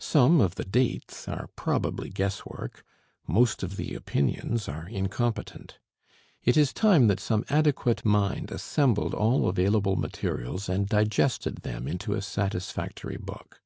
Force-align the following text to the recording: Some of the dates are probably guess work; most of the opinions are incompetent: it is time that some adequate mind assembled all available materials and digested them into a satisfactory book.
Some 0.00 0.40
of 0.40 0.54
the 0.54 0.64
dates 0.64 1.28
are 1.28 1.50
probably 1.56 2.08
guess 2.08 2.46
work; 2.46 2.86
most 3.26 3.62
of 3.62 3.76
the 3.76 3.92
opinions 3.94 4.66
are 4.66 4.88
incompetent: 4.88 5.78
it 6.42 6.56
is 6.56 6.72
time 6.72 7.06
that 7.08 7.20
some 7.20 7.44
adequate 7.50 8.02
mind 8.02 8.50
assembled 8.50 9.12
all 9.12 9.46
available 9.46 9.96
materials 9.96 10.70
and 10.70 10.88
digested 10.88 11.56
them 11.64 11.86
into 11.86 12.14
a 12.14 12.22
satisfactory 12.22 13.18
book. 13.18 13.60